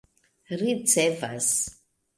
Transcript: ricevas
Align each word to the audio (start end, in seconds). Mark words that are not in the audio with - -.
ricevas 0.61 1.55